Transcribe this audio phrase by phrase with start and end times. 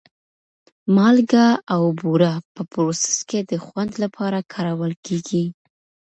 [0.95, 5.45] مالګه او بوره په پروسس کې د خوند لپاره کارول کېږي.